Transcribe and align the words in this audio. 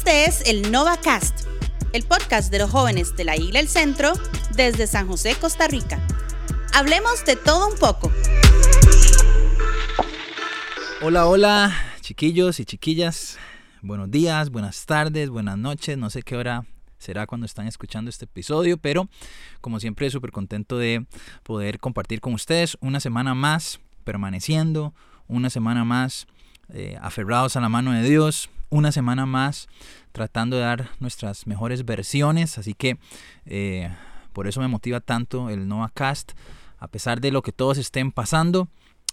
Este 0.00 0.24
es 0.24 0.42
el 0.46 0.72
NovaCast, 0.72 1.46
el 1.92 2.04
podcast 2.04 2.50
de 2.50 2.58
los 2.58 2.70
jóvenes 2.70 3.14
de 3.16 3.24
la 3.24 3.36
Isla 3.36 3.60
El 3.60 3.68
Centro 3.68 4.14
desde 4.56 4.86
San 4.86 5.06
José, 5.06 5.36
Costa 5.38 5.68
Rica. 5.68 6.00
Hablemos 6.72 7.22
de 7.26 7.36
todo 7.36 7.68
un 7.68 7.78
poco. 7.78 8.10
Hola, 11.02 11.26
hola, 11.26 11.76
chiquillos 12.00 12.60
y 12.60 12.64
chiquillas. 12.64 13.38
Buenos 13.82 14.10
días, 14.10 14.48
buenas 14.48 14.86
tardes, 14.86 15.28
buenas 15.28 15.58
noches. 15.58 15.98
No 15.98 16.08
sé 16.08 16.22
qué 16.22 16.34
hora 16.34 16.64
será 16.96 17.26
cuando 17.26 17.44
están 17.44 17.66
escuchando 17.66 18.08
este 18.08 18.24
episodio, 18.24 18.78
pero 18.78 19.06
como 19.60 19.80
siempre 19.80 20.08
súper 20.08 20.32
contento 20.32 20.78
de 20.78 21.04
poder 21.42 21.78
compartir 21.78 22.22
con 22.22 22.32
ustedes 22.32 22.78
una 22.80 23.00
semana 23.00 23.34
más 23.34 23.80
permaneciendo, 24.04 24.94
una 25.28 25.50
semana 25.50 25.84
más 25.84 26.26
eh, 26.70 26.96
aferrados 27.02 27.56
a 27.56 27.60
la 27.60 27.68
mano 27.68 27.92
de 27.92 28.02
Dios, 28.02 28.48
una 28.70 28.92
semana 28.92 29.26
más 29.26 29.68
tratando 30.12 30.56
de 30.56 30.62
dar 30.62 30.90
nuestras 31.00 31.46
mejores 31.46 31.84
versiones, 31.84 32.58
así 32.58 32.74
que 32.74 32.98
eh, 33.44 33.90
por 34.32 34.46
eso 34.46 34.60
me 34.60 34.68
motiva 34.68 35.00
tanto 35.00 35.50
el 35.50 35.68
Nova 35.68 35.90
Cast, 35.92 36.32
a 36.78 36.88
pesar 36.88 37.20
de 37.20 37.30
lo 37.30 37.42
que 37.42 37.52
todos 37.52 37.78
estén 37.78 38.10
pasando, 38.12 38.68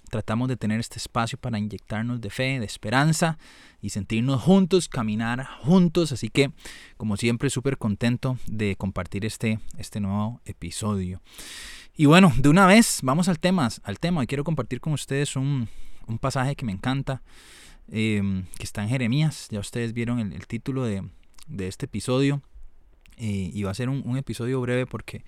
tratamos 0.09 0.47
de 0.47 0.57
tener 0.57 0.79
este 0.79 0.97
espacio 0.97 1.37
para 1.37 1.59
inyectarnos 1.59 2.21
de 2.21 2.29
fe, 2.29 2.59
de 2.59 2.65
esperanza 2.65 3.37
y 3.81 3.89
sentirnos 3.89 4.41
juntos, 4.41 4.87
caminar 4.87 5.45
juntos. 5.61 6.11
Así 6.11 6.29
que, 6.29 6.51
como 6.97 7.17
siempre, 7.17 7.49
súper 7.49 7.77
contento 7.77 8.37
de 8.47 8.75
compartir 8.75 9.25
este, 9.25 9.59
este 9.77 9.99
nuevo 9.99 10.41
episodio. 10.45 11.21
Y 11.95 12.05
bueno, 12.05 12.31
de 12.37 12.49
una 12.49 12.65
vez 12.65 12.99
vamos 13.03 13.27
al 13.27 13.39
tema. 13.39 13.69
Al 13.83 13.99
tema. 13.99 14.21
Hoy 14.21 14.27
quiero 14.27 14.43
compartir 14.43 14.79
con 14.79 14.93
ustedes 14.93 15.35
un, 15.35 15.67
un 16.07 16.19
pasaje 16.19 16.55
que 16.55 16.65
me 16.65 16.71
encanta, 16.71 17.21
em, 17.91 18.45
que 18.57 18.63
está 18.63 18.83
en 18.83 18.89
Jeremías. 18.89 19.47
Ya 19.51 19.59
ustedes 19.59 19.93
vieron 19.93 20.19
el, 20.19 20.47
título 20.47 20.83
de, 20.85 21.03
de, 21.47 21.67
este 21.67 21.85
episodio. 21.85 22.41
Eh, 23.17 23.49
y 23.53 23.63
va 23.63 23.71
a 23.71 23.73
ser 23.73 23.89
un, 23.89 24.17
episodio 24.17 24.61
breve 24.61 24.85
porque 24.85 25.23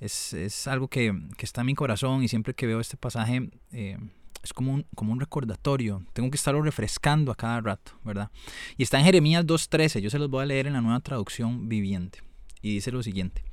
es, 0.00 0.32
es 0.32 0.66
algo 0.66 0.88
que, 0.88 1.16
que, 1.36 1.46
está 1.46 1.60
en 1.60 1.68
mi 1.68 1.74
corazón 1.74 2.24
y 2.24 2.28
siempre 2.28 2.52
que 2.52 2.66
veo 2.66 2.80
este 2.80 2.96
pasaje 2.96 3.48
eh, 3.70 3.96
es 4.42 4.52
como 4.52 4.72
un, 4.72 4.86
como 4.94 5.12
un 5.12 5.20
recordatorio. 5.20 6.04
Tengo 6.12 6.30
que 6.30 6.36
estarlo 6.36 6.62
refrescando 6.62 7.32
a 7.32 7.36
cada 7.36 7.60
rato, 7.60 7.92
¿verdad? 8.04 8.30
Y 8.76 8.82
está 8.82 8.98
en 8.98 9.04
Jeremías 9.04 9.44
2.13. 9.44 10.00
Yo 10.00 10.10
se 10.10 10.18
los 10.18 10.30
voy 10.30 10.42
a 10.42 10.46
leer 10.46 10.66
en 10.66 10.72
la 10.72 10.80
nueva 10.80 11.00
traducción 11.00 11.68
viviente. 11.68 12.20
Y 12.60 12.74
dice 12.74 12.90
lo 12.90 13.02
siguiente. 13.02 13.44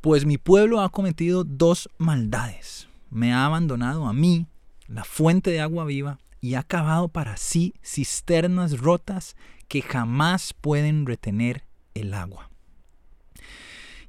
Pues 0.00 0.26
mi 0.26 0.38
pueblo 0.38 0.80
ha 0.80 0.90
cometido 0.90 1.44
dos 1.44 1.88
maldades. 1.98 2.88
Me 3.10 3.32
ha 3.32 3.46
abandonado 3.46 4.06
a 4.06 4.12
mí, 4.12 4.46
la 4.88 5.04
fuente 5.04 5.50
de 5.50 5.60
agua 5.60 5.84
viva, 5.84 6.18
y 6.42 6.56
ha 6.56 6.64
cavado 6.64 7.08
para 7.08 7.38
sí 7.38 7.72
cisternas 7.82 8.80
rotas 8.80 9.36
que 9.68 9.80
jamás 9.80 10.52
pueden 10.52 11.06
retener 11.06 11.64
el 11.94 12.12
agua. 12.12 12.50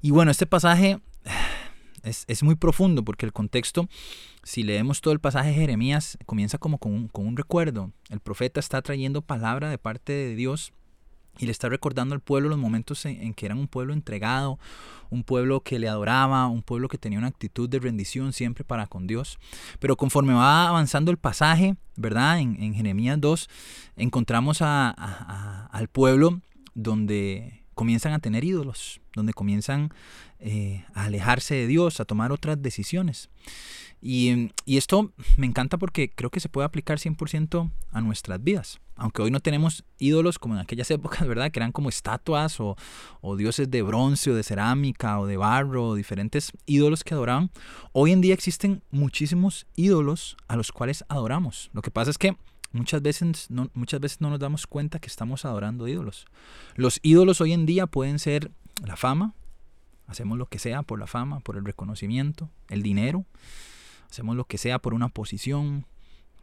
Y 0.01 0.11
bueno, 0.11 0.31
este 0.31 0.47
pasaje 0.47 0.99
es, 2.03 2.43
muy 2.43 2.55
profundo 2.55 3.05
porque 3.05 3.25
el 3.27 3.31
contexto, 3.31 3.87
si 4.41 4.63
leemos 4.63 4.99
todo 4.99 5.13
el 5.13 5.21
pasaje 5.21 5.49
de 5.49 5.55
Jeremías, 5.55 6.17
comienza 6.25 6.57
como 6.57 6.79
con 6.79 7.07
con 7.07 7.27
un 7.27 7.37
recuerdo. 7.37 7.91
El 8.09 8.19
profeta 8.19 8.59
está 8.59 8.81
trayendo 8.81 9.21
palabra 9.21 9.69
de 9.69 9.77
parte 9.77 10.11
de 10.11 10.35
Dios 10.35 10.73
y 11.39 11.45
le 11.45 11.51
está 11.51 11.69
recordando 11.69 12.13
al 12.13 12.21
pueblo 12.21 12.49
los 12.49 12.57
momentos 12.57 13.05
en, 13.05 13.33
que 13.33 13.45
eran 13.45 13.57
un 13.57 13.67
pueblo 13.67 13.93
entregado, 13.93 14.59
un 15.09 15.23
pueblo 15.23 15.61
que 15.61 15.79
le 15.79 15.87
adoraba, 15.87 16.47
un 16.47 16.61
pueblo 16.61 16.87
que 16.87 16.97
tenía 16.97 17.19
una 17.19 17.27
actitud 17.27 17.69
de 17.69 17.79
rendición 17.79 18.33
siempre 18.33 18.63
para 18.63 18.87
con 18.87 19.07
Dios. 19.07 19.39
Pero 19.79 19.95
conforme 19.95 20.33
va 20.33 20.67
avanzando 20.67 21.11
el 21.11 21.17
pasaje, 21.17 21.75
¿verdad? 21.95 22.39
En, 22.39 22.73
Jeremías 22.73 23.19
2 23.19 23.49
encontramos 23.97 24.61
al 24.61 25.87
pueblo 25.91 26.41
donde 26.75 27.63
comienzan 27.73 28.13
a 28.13 28.19
tener 28.19 28.43
ídolos, 28.43 29.01
donde 29.15 29.33
comienzan 29.33 29.91
eh, 30.39 30.85
a 30.93 31.05
alejarse 31.05 31.55
de 31.55 31.67
Dios, 31.67 31.99
a 31.99 32.05
tomar 32.05 32.31
otras 32.31 32.61
decisiones. 32.61 33.29
Y, 34.01 34.51
esto 34.67 35.13
me 35.37 35.47
encanta 35.47 35.77
porque 35.77 36.09
creo 36.09 36.29
que 36.29 36.41
se 36.41 36.49
puede 36.49 36.65
aplicar 36.65 36.99
100% 36.99 37.71
a 37.91 38.01
nuestras 38.01 38.43
vidas. 38.43 38.81
Aunque 38.95 39.21
hoy 39.21 39.31
no 39.31 39.39
tenemos 39.39 39.83
ídolos 39.97 40.39
como 40.39 40.55
en 40.55 40.61
aquellas 40.61 40.89
épocas, 40.91 41.27
¿verdad? 41.27 41.51
Que 41.51 41.59
eran 41.59 41.71
como 41.71 41.89
estatuas 41.89 42.59
o, 42.59 42.75
dioses 43.37 43.69
de 43.69 43.81
bronce 43.81 44.31
o 44.31 44.35
de 44.35 44.43
cerámica 44.43 45.19
o 45.19 45.25
de 45.25 45.37
barro, 45.37 45.95
diferentes 45.95 46.51
ídolos 46.65 47.03
que 47.03 47.13
adoraban. 47.13 47.51
Hoy 47.91 48.11
en 48.11 48.21
día 48.21 48.33
existen 48.33 48.83
muchísimos 48.91 49.65
ídolos 49.75 50.37
a 50.47 50.55
los 50.55 50.71
cuales 50.71 51.03
adoramos. 51.09 51.69
Lo 51.73 51.81
que 51.81 51.91
pasa 51.91 52.11
es 52.11 52.17
que 52.17 52.35
Muchas 52.75 53.03
veces, 53.03 53.51
no, 53.51 53.69
muchas 53.75 53.99
veces 53.99 54.19
no 54.19 54.31
nos 54.31 54.39
damos 54.39 54.65
cuenta 54.65 54.97
que 54.97 55.05
estamos 55.05 55.45
adorando 55.45 55.87
ídolos. 55.87 56.25
Los 56.75 56.99
ídolos 57.03 57.39
hoy 57.39 57.53
en 57.53 57.67
día 57.67 57.85
pueden 57.85 58.17
ser 58.17 58.49
la 58.83 58.95
fama, 58.95 59.35
hacemos 60.07 60.39
lo 60.39 60.47
que 60.47 60.57
sea 60.57 60.81
por 60.81 60.99
la 60.99 61.05
fama, 61.05 61.39
por 61.39 61.55
el 61.55 61.65
reconocimiento, 61.65 62.49
el 62.69 62.81
dinero, 62.81 63.25
hacemos 64.09 64.35
lo 64.35 64.45
que 64.45 64.57
sea 64.57 64.79
por 64.79 64.95
una 64.95 65.09
posición, 65.09 65.85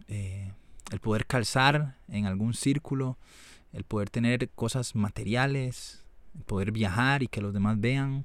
eh, 0.06 0.52
el 0.90 1.00
poder 1.00 1.26
calzar 1.26 1.96
en 2.08 2.26
algún 2.26 2.54
círculo, 2.54 3.18
el 3.72 3.84
poder 3.84 4.10
tener 4.10 4.48
cosas 4.50 4.94
materiales, 4.94 6.04
el 6.36 6.42
poder 6.44 6.72
viajar 6.72 7.22
y 7.22 7.28
que 7.28 7.40
los 7.40 7.52
demás 7.52 7.80
vean. 7.80 8.24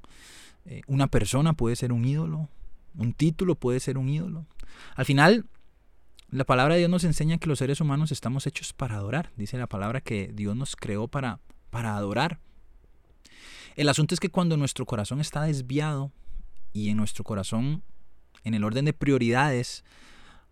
Eh, 0.64 0.82
una 0.86 1.06
persona 1.06 1.52
puede 1.52 1.76
ser 1.76 1.92
un 1.92 2.04
ídolo, 2.04 2.48
un 2.96 3.12
título 3.12 3.54
puede 3.54 3.80
ser 3.80 3.98
un 3.98 4.08
ídolo. 4.08 4.46
Al 4.94 5.04
final, 5.04 5.46
la 6.30 6.44
palabra 6.44 6.74
de 6.74 6.80
Dios 6.80 6.90
nos 6.90 7.04
enseña 7.04 7.38
que 7.38 7.48
los 7.48 7.60
seres 7.60 7.80
humanos 7.80 8.10
estamos 8.10 8.46
hechos 8.46 8.72
para 8.72 8.96
adorar. 8.96 9.30
Dice 9.36 9.58
la 9.58 9.68
palabra 9.68 10.00
que 10.00 10.32
Dios 10.34 10.56
nos 10.56 10.74
creó 10.74 11.06
para, 11.06 11.38
para 11.70 11.96
adorar. 11.96 12.40
El 13.76 13.88
asunto 13.88 14.14
es 14.14 14.20
que 14.20 14.30
cuando 14.30 14.56
nuestro 14.56 14.86
corazón 14.86 15.20
está 15.20 15.42
desviado 15.42 16.10
y 16.72 16.88
en 16.88 16.96
nuestro 16.96 17.22
corazón, 17.22 17.82
en 18.42 18.54
el 18.54 18.64
orden 18.64 18.86
de 18.86 18.92
prioridades, 18.92 19.84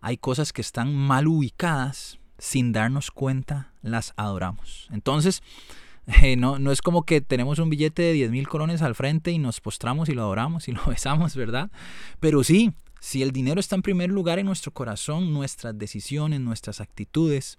hay 0.05 0.17
cosas 0.17 0.53
que 0.53 0.61
están 0.61 0.93
mal 0.93 1.25
ubicadas, 1.25 2.19
sin 2.37 2.71
darnos 2.71 3.09
cuenta, 3.09 3.71
las 3.81 4.13
adoramos. 4.17 4.87
Entonces, 4.91 5.41
eh, 6.21 6.35
no, 6.35 6.59
no 6.59 6.71
es 6.71 6.83
como 6.83 7.01
que 7.01 7.21
tenemos 7.21 7.57
un 7.57 7.71
billete 7.71 8.03
de 8.03 8.13
10 8.13 8.29
mil 8.29 8.47
colones 8.47 8.83
al 8.83 8.93
frente 8.93 9.31
y 9.31 9.39
nos 9.39 9.61
postramos 9.61 10.07
y 10.07 10.13
lo 10.13 10.21
adoramos 10.21 10.67
y 10.67 10.71
lo 10.73 10.85
besamos, 10.85 11.35
¿verdad? 11.35 11.71
Pero 12.19 12.43
sí, 12.43 12.71
si 12.99 13.23
el 13.23 13.31
dinero 13.31 13.59
está 13.59 13.75
en 13.77 13.81
primer 13.81 14.11
lugar 14.11 14.37
en 14.37 14.45
nuestro 14.45 14.71
corazón, 14.71 15.33
nuestras 15.33 15.75
decisiones, 15.75 16.39
nuestras 16.39 16.81
actitudes, 16.81 17.57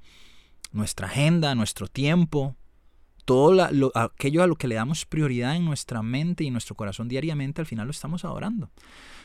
nuestra 0.71 1.09
agenda, 1.09 1.53
nuestro 1.57 1.89
tiempo, 1.89 2.55
todo 3.27 3.91
aquello 3.95 4.43
a 4.43 4.47
lo 4.47 4.55
que 4.55 4.69
le 4.69 4.77
damos 4.77 5.05
prioridad 5.05 5.57
en 5.57 5.65
nuestra 5.65 6.01
mente 6.03 6.45
y 6.45 6.51
nuestro 6.51 6.77
corazón 6.77 7.09
diariamente, 7.09 7.61
al 7.61 7.67
final 7.67 7.87
lo 7.87 7.91
estamos 7.91 8.25
adorando. 8.25 8.71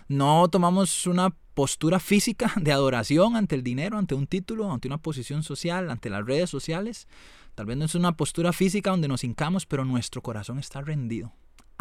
No 0.09 0.49
tomamos 0.49 1.07
una 1.07 1.33
postura 1.53 1.99
física 1.99 2.51
de 2.59 2.73
adoración 2.73 3.37
ante 3.37 3.55
el 3.55 3.63
dinero, 3.63 3.97
ante 3.97 4.15
un 4.15 4.27
título, 4.27 4.73
ante 4.73 4.89
una 4.89 4.97
posición 4.97 5.43
social, 5.43 5.89
ante 5.89 6.09
las 6.09 6.25
redes 6.25 6.49
sociales. 6.49 7.07
Tal 7.55 7.67
vez 7.67 7.77
no 7.77 7.85
es 7.85 7.95
una 7.95 8.17
postura 8.17 8.51
física 8.51 8.89
donde 8.89 9.07
nos 9.07 9.23
hincamos, 9.23 9.65
pero 9.65 9.85
nuestro 9.85 10.21
corazón 10.21 10.59
está 10.59 10.81
rendido 10.81 11.31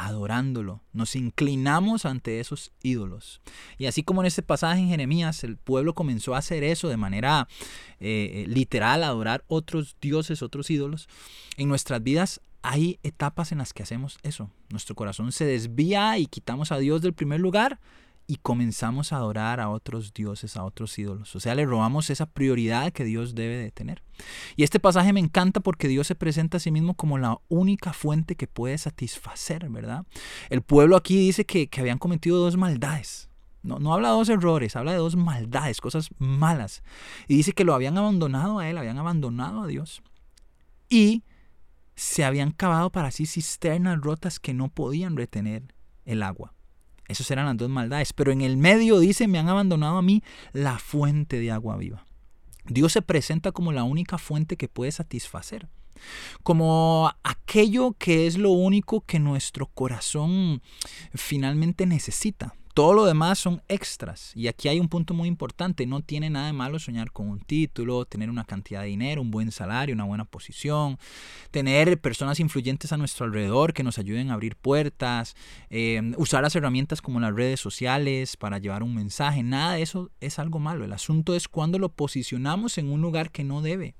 adorándolo, 0.06 0.83
nos 0.93 1.16
inclinamos 1.16 2.05
ante 2.05 2.41
esos 2.41 2.72
ídolos. 2.83 3.41
Y 3.78 3.87
así 3.87 4.03
como 4.03 4.22
en 4.22 4.27
este 4.27 4.43
pasaje 4.43 4.81
en 4.81 4.88
Jeremías, 4.88 5.44
el 5.44 5.56
pueblo 5.56 5.94
comenzó 5.94 6.34
a 6.34 6.38
hacer 6.38 6.65
eso 6.65 6.88
de 6.88 6.97
manera 6.97 7.49
eh, 8.00 8.44
literal, 8.49 9.05
adorar 9.05 9.44
otros 9.47 9.97
dioses, 10.00 10.43
otros 10.43 10.71
ídolos, 10.71 11.09
en 11.56 11.69
nuestras 11.69 12.03
vidas 12.03 12.41
hay 12.62 12.99
etapas 13.03 13.53
en 13.53 13.59
las 13.59 13.72
que 13.72 13.83
hacemos 13.83 14.19
eso. 14.22 14.50
Nuestro 14.69 14.94
corazón 14.94 15.33
se 15.33 15.44
desvía 15.44 16.19
y 16.19 16.27
quitamos 16.27 16.72
a 16.72 16.78
Dios 16.78 17.00
del 17.03 17.15
primer 17.15 17.41
lugar 17.41 17.81
y 18.30 18.36
comenzamos 18.36 19.12
a 19.12 19.16
adorar 19.16 19.58
a 19.58 19.70
otros 19.70 20.14
dioses, 20.14 20.56
a 20.56 20.62
otros 20.62 20.96
ídolos. 21.00 21.34
O 21.34 21.41
sea, 21.41 21.56
le 21.56 21.66
robamos 21.66 22.10
esa 22.10 22.26
prioridad 22.26 22.92
que 22.92 23.02
Dios 23.02 23.34
debe 23.34 23.56
de 23.56 23.72
tener. 23.72 24.04
Y 24.54 24.62
este 24.62 24.78
pasaje 24.78 25.12
me 25.12 25.18
encanta 25.18 25.58
porque 25.58 25.88
Dios 25.88 26.06
se 26.06 26.14
presenta 26.14 26.58
a 26.58 26.60
sí 26.60 26.70
mismo 26.70 26.94
como 26.94 27.18
la 27.18 27.41
única 27.48 27.92
fuente 27.92 28.36
que 28.36 28.46
puede 28.46 28.78
satisfacer, 28.78 29.68
¿verdad? 29.68 30.06
El 30.48 30.62
pueblo 30.62 30.94
aquí 30.94 31.18
dice 31.18 31.44
que, 31.44 31.68
habían 31.77 31.98
cometido 31.98 32.38
dos 32.38 32.56
maldades. 32.56 33.28
No, 33.65 33.80
no 33.80 33.92
habla 33.92 34.10
de 34.10 34.15
dos 34.15 34.28
errores, 34.28 34.76
habla 34.76 34.92
de 34.92 34.98
dos 34.98 35.16
maldades, 35.16 35.80
cosas 35.80 36.10
malas. 36.18 36.84
Y 37.26 37.34
dice 37.34 37.53
que 37.53 37.65
lo 37.65 37.74
habían 37.74 37.98
abandonado 37.98 38.60
a 38.60 38.71
él, 38.71 38.78
habían 38.78 38.98
abandonado 38.98 39.62
a 39.62 39.66
Dios. 39.66 40.03
Y 40.88 41.24
se 41.97 42.24
habían 42.24 42.53
cavado 42.53 42.91
para 42.91 43.10
sí 43.10 43.26
cisternas 43.26 44.00
rotas 44.00 44.38
que 44.38 44.54
no 44.54 44.68
podían 44.68 45.16
retener 45.16 45.74
el 46.04 46.22
agua. 46.22 46.54
Esas 47.10 47.30
eran 47.30 47.47
las 47.47 47.57
dos 47.57 47.68
maldades. 47.68 48.12
Pero 48.12 48.33
en 48.33 48.41
el 48.41 48.57
medio 48.57 48.98
dice, 48.98 49.28
me 49.28 49.39
han 49.39 49.48
abandonado 49.48 49.98
a 49.98 50.03
mí 50.03 50.22
la 50.53 50.78
fuente 50.78 51.39
de 51.39 51.51
agua 51.51 51.77
viva. 51.77 52.07
Dios 52.66 52.92
se 52.92 53.03
presenta 53.03 53.53
como 53.53 53.72
la 53.72 53.84
única 53.84 54.18
fuente 54.18 54.57
que 54.57 54.68
puede 54.68 54.92
satisfacer. 54.92 55.68
Como 56.42 57.12
aquello 57.22 57.92
que 57.98 58.27
es 58.27 58.39
lo 58.39 58.51
único 58.51 59.03
que 59.03 59.18
nuestro 59.18 59.66
corazón 59.66 60.62
finalmente 61.15 61.84
necesita. 61.86 62.54
Todo 62.75 62.95
lo 62.95 63.05
demás 63.05 63.39
son 63.39 63.63
extras. 63.69 64.33
Y 64.37 64.47
aquí 64.47 64.69
hay 64.69 64.78
un 64.78 64.89
punto 64.89 65.13
muy 65.13 65.28
importante. 65.28 65.87
No 65.87 66.03
tiene 66.03 66.31
nada 66.31 66.47
de 66.47 66.53
malo 66.53 66.78
soñar 66.78 67.11
con 67.11 67.28
un 67.28 67.41
título, 67.41 68.05
tener 68.05 68.31
una 68.31 68.45
cantidad 68.45 68.83
de 68.83 68.89
dinero, 68.89 69.22
un 69.22 69.31
buen 69.31 69.51
salario, 69.51 69.95
una 69.95 70.05
buena 70.05 70.25
posición, 70.25 70.99
tener 71.51 72.01
personas 72.01 72.39
influyentes 72.39 72.93
a 72.93 72.97
nuestro 72.97 73.27
alrededor 73.27 73.72
que 73.72 73.83
nos 73.83 73.99
ayuden 73.99 74.31
a 74.31 74.34
abrir 74.34 74.57
puertas, 74.57 75.34
eh, 75.69 76.13
usar 76.17 76.43
las 76.43 76.55
herramientas 76.55 77.03
como 77.03 77.19
las 77.19 77.34
redes 77.34 77.61
sociales 77.61 78.37
para 78.37 78.59
llevar 78.59 78.83
un 78.83 78.95
mensaje. 78.95 79.43
Nada 79.43 79.75
de 79.75 79.83
eso 79.83 80.11
es 80.21 80.39
algo 80.39 80.61
malo. 80.61 80.84
El 80.84 80.93
asunto 80.93 81.34
es 81.34 81.49
cuando 81.49 81.78
lo 81.78 81.89
posicionamos 81.89 82.78
en 82.78 82.91
un 82.91 83.01
lugar 83.01 83.31
que 83.31 83.45
no 83.45 83.63
debe 83.63 83.97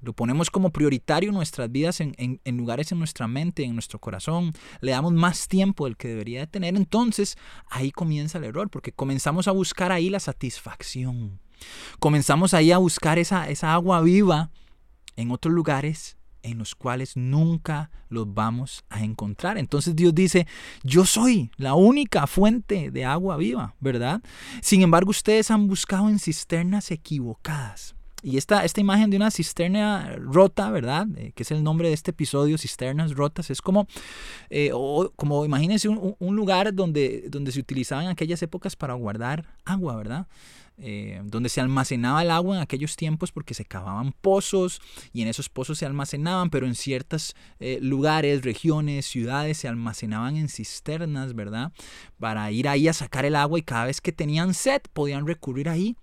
lo 0.00 0.12
ponemos 0.12 0.50
como 0.50 0.70
prioritario 0.70 1.30
en 1.30 1.34
nuestras 1.34 1.70
vidas, 1.70 2.00
en, 2.00 2.40
lugares 2.44 2.92
en 2.92 2.98
nuestra 2.98 3.26
mente, 3.28 3.64
en 3.64 3.74
nuestro 3.74 3.98
corazón, 3.98 4.52
le 4.80 4.92
damos 4.92 5.12
más 5.12 5.48
tiempo 5.48 5.84
del 5.84 5.96
que 5.96 6.08
debería 6.08 6.40
de 6.40 6.46
tener, 6.46 6.76
entonces 6.76 7.36
ahí 7.68 7.90
comienza 7.90 8.38
el 8.38 8.44
error, 8.44 8.70
porque 8.70 8.92
comenzamos 8.92 9.48
a 9.48 9.52
buscar 9.52 9.92
ahí 9.92 10.10
la 10.10 10.20
satisfacción. 10.20 11.40
Comenzamos 11.98 12.54
ahí 12.54 12.70
a 12.70 12.78
buscar 12.78 13.18
esa, 13.18 13.48
esa 13.48 13.72
agua 13.72 14.00
viva 14.02 14.50
en 15.16 15.30
otros 15.30 15.54
lugares 15.54 16.16
en 16.42 16.58
los 16.58 16.74
cuales 16.74 17.16
nunca 17.16 17.90
los 18.08 18.32
vamos 18.32 18.84
a 18.88 19.02
encontrar. 19.02 19.58
Entonces 19.58 19.96
Dios 19.96 20.14
dice, 20.14 20.46
yo 20.84 21.04
soy 21.04 21.50
la 21.56 21.74
única 21.74 22.26
fuente 22.26 22.90
de 22.90 23.04
agua 23.04 23.36
viva, 23.36 23.74
¿verdad? 23.80 24.22
Sin 24.62 24.82
embargo, 24.82 25.10
ustedes 25.10 25.50
han 25.50 25.66
buscado 25.66 26.08
en 26.08 26.20
cisternas 26.20 26.90
equivocadas. 26.92 27.96
Y 28.22 28.38
esta, 28.38 28.64
esta 28.64 28.80
imagen 28.80 29.10
de 29.10 29.18
una 29.18 29.30
cisterna 29.30 30.16
rota, 30.18 30.70
¿verdad? 30.70 31.06
Eh, 31.16 31.32
que 31.34 31.42
es 31.42 31.50
el 31.50 31.62
nombre 31.62 31.88
de 31.88 31.94
este 31.94 32.12
episodio, 32.12 32.56
cisternas 32.56 33.14
rotas, 33.14 33.50
es 33.50 33.60
como, 33.60 33.86
eh, 34.48 34.70
como 35.16 35.44
imagínense 35.44 35.88
un, 35.88 36.36
lugar 36.36 36.74
donde, 36.74 37.26
donde 37.28 37.52
se 37.52 37.60
utilizaba 37.60 38.02
en 38.02 38.08
aquellas 38.08 38.42
épocas 38.42 38.74
para 38.74 38.94
guardar 38.94 39.46
agua, 39.64 39.96
¿verdad? 39.96 40.26
Eh, 40.78 41.22
donde 41.24 41.48
se 41.48 41.60
almacenaba 41.60 42.22
el 42.22 42.30
agua 42.30 42.56
en 42.56 42.62
aquellos 42.62 42.96
tiempos 42.96 43.32
porque 43.32 43.54
se 43.54 43.64
cavaban 43.64 44.12
pozos 44.12 44.82
y 45.12 45.22
en 45.22 45.28
esos 45.28 45.48
pozos 45.48 45.78
se 45.78 45.86
almacenaban, 45.86 46.50
pero 46.50 46.66
en 46.66 46.74
ciertos 46.74 47.34
lugares, 47.80 48.44
regiones, 48.44 49.06
ciudades 49.06 49.58
se 49.58 49.68
almacenaban 49.68 50.36
en 50.36 50.48
cisternas, 50.48 51.34
¿verdad? 51.34 51.72
Para 52.18 52.50
ir 52.50 52.68
ahí 52.68 52.88
a 52.88 52.92
sacar 52.92 53.24
el 53.24 53.36
agua 53.36 53.58
y 53.58 53.62
cada 53.62 53.86
vez 53.86 54.00
que 54.00 54.12
tenían 54.12 54.52
sed 54.52 54.82
podían 54.92 55.26
recurrir 55.26 55.68
ahí 55.68 55.96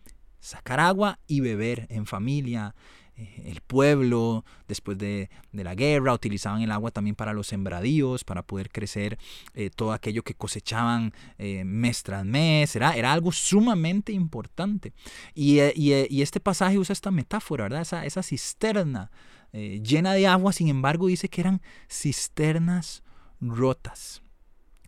sacar 0.43 0.79
agua 0.79 1.19
y 1.25 1.39
beber 1.39 1.87
en 1.89 2.05
familia. 2.05 2.75
Eh, 3.15 3.43
el 3.45 3.61
pueblo, 3.61 4.43
después 4.67 4.97
de, 4.97 5.29
la 5.51 5.73
guerra, 5.73 6.13
utilizaban 6.13 6.61
el 6.61 6.71
agua 6.71 6.91
también 6.91 7.15
para 7.15 7.33
los 7.33 7.47
sembradíos, 7.47 8.23
para 8.23 8.43
poder 8.43 8.69
crecer 8.69 9.17
eh, 9.53 9.69
todo 9.69 9.93
aquello 9.93 10.23
que 10.23 10.33
cosechaban 10.33 11.13
eh, 11.37 11.63
mes 11.63 12.03
tras 12.03 12.25
mes. 12.25 12.75
Era, 12.75 12.95
era 12.95 13.13
algo 13.13 13.31
sumamente 13.31 14.11
importante. 14.11 14.93
Y, 15.33 15.59
este 15.59 16.39
pasaje 16.39 16.77
usa 16.77 16.93
esta 16.93 17.11
metáfora, 17.11 17.63
¿verdad? 17.65 17.81
Esa, 17.81 18.05
esa 18.05 18.23
cisterna 18.23 19.11
llena 19.53 20.13
de 20.13 20.25
agua, 20.25 20.51
sin 20.51 20.67
embargo, 20.67 21.05
dice 21.05 21.29
que 21.29 21.41
eran 21.41 21.61
cisternas 21.87 23.03
rotas. 23.39 24.22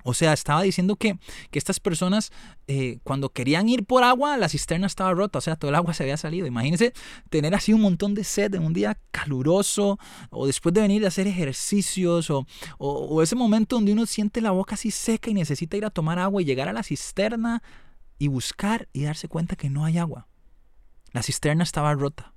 O 0.07 0.13
sea, 0.13 0.33
estaba 0.33 0.61
diciendo 0.61 0.97
que, 0.97 1.17
estas 1.51 1.79
personas 1.79 2.31
eh, 2.67 2.99
cuando 3.03 3.29
querían 3.29 3.67
ir 3.67 3.85
por 3.85 4.03
agua, 4.03 4.37
la 4.37 4.49
cisterna 4.49 4.85
estaba 4.85 5.11
rota, 5.15 5.39
o 5.39 5.41
sea, 5.41 5.55
todo 5.55 5.69
el 5.69 5.75
agua 5.75 5.95
se 5.95 6.03
había 6.03 6.15
salido. 6.15 6.45
Imagínense 6.45 6.93
tener 7.31 7.55
así 7.55 7.73
un 7.73 7.81
montón 7.81 8.13
de 8.13 8.23
sed 8.23 8.53
en 8.53 8.63
un 8.63 8.71
día 8.71 8.99
caluroso 9.09 9.97
o 10.29 10.45
después 10.45 10.73
de 10.73 10.81
venir 10.81 11.05
a 11.05 11.07
hacer 11.07 11.25
ejercicios 11.25 12.29
o, 12.29 12.45
o 12.77 13.23
ese 13.23 13.35
momento 13.35 13.77
donde 13.77 13.93
uno 13.93 14.05
siente 14.05 14.41
la 14.41 14.51
boca 14.51 14.75
así 14.75 14.91
seca 14.91 15.31
y 15.31 15.33
necesita 15.33 15.75
ir 15.75 15.85
a 15.85 15.89
tomar 15.89 16.19
agua 16.19 16.39
y 16.39 16.45
llegar 16.45 16.69
a 16.69 16.73
la 16.73 16.83
cisterna 16.83 17.63
y 18.19 18.27
buscar 18.27 18.87
y 18.93 19.05
darse 19.05 19.27
cuenta 19.27 19.55
que 19.55 19.71
no 19.71 19.85
hay 19.85 19.97
agua. 19.97 20.27
La 21.13 21.23
cisterna 21.23 21.63
estaba 21.63 21.95
rota. 21.95 22.35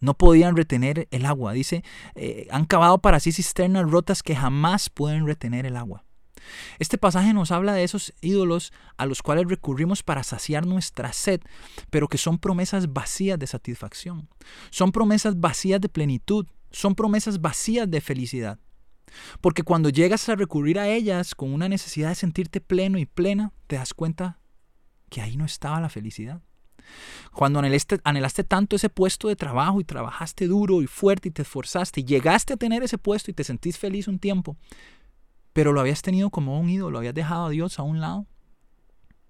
No 0.00 0.14
podían 0.14 0.56
retener 0.56 1.06
el 1.12 1.24
agua. 1.24 1.52
Dice, 1.52 1.84
eh, 2.16 2.48
han 2.50 2.64
cavado 2.64 2.98
para 2.98 3.20
sí 3.20 3.30
cisternas 3.30 3.88
rotas 3.88 4.24
que 4.24 4.34
jamás 4.34 4.90
pueden 4.90 5.24
retener 5.24 5.64
el 5.66 5.76
agua. 5.76 6.04
Este 6.78 6.98
pasaje 6.98 7.32
nos 7.32 7.50
habla 7.50 7.72
de 7.72 7.84
esos 7.84 8.14
ídolos 8.20 8.72
a 8.96 9.06
los 9.06 9.22
cuales 9.22 9.46
recurrimos 9.48 10.02
para 10.02 10.22
saciar 10.22 10.66
nuestra 10.66 11.12
sed, 11.12 11.40
pero 11.90 12.08
que 12.08 12.18
son 12.18 12.38
promesas 12.38 12.92
vacías 12.92 13.38
de 13.38 13.46
satisfacción. 13.46 14.28
Son 14.70 14.92
promesas 14.92 15.40
vacías 15.40 15.80
de 15.80 15.88
plenitud. 15.88 16.46
Son 16.70 16.94
promesas 16.94 17.40
vacías 17.40 17.90
de 17.90 18.00
felicidad. 18.00 18.58
Porque 19.40 19.62
cuando 19.62 19.88
llegas 19.88 20.28
a 20.28 20.36
recurrir 20.36 20.78
a 20.78 20.88
ellas 20.88 21.34
con 21.34 21.52
una 21.52 21.68
necesidad 21.68 22.10
de 22.10 22.14
sentirte 22.14 22.60
pleno 22.60 22.98
y 22.98 23.06
plena, 23.06 23.52
te 23.66 23.76
das 23.76 23.94
cuenta 23.94 24.38
que 25.08 25.22
ahí 25.22 25.36
no 25.36 25.44
estaba 25.44 25.80
la 25.80 25.88
felicidad. 25.88 26.42
Cuando 27.32 27.58
anhelaste, 27.58 28.00
anhelaste, 28.04 28.44
tanto 28.44 28.76
ese 28.76 28.88
puesto 28.88 29.28
de 29.28 29.36
trabajo 29.36 29.80
y 29.80 29.84
trabajaste 29.84 30.46
duro 30.46 30.82
y 30.82 30.86
fuerte 30.86 31.28
y 31.28 31.30
te 31.30 31.42
esforzaste 31.42 32.00
y 32.00 32.04
llegaste 32.04 32.54
a 32.54 32.56
tener 32.56 32.82
ese 32.82 32.98
puesto 32.98 33.30
y 33.30 33.34
te 33.34 33.44
sentís 33.44 33.78
feliz 33.78 34.08
un 34.08 34.18
tiempo, 34.18 34.56
pero 35.58 35.72
lo 35.72 35.80
habías 35.80 36.02
tenido 36.02 36.30
como 36.30 36.60
un 36.60 36.70
ídolo, 36.70 36.98
habías 36.98 37.14
dejado 37.14 37.46
a 37.46 37.50
Dios 37.50 37.80
a 37.80 37.82
un 37.82 38.00
lado, 38.00 38.28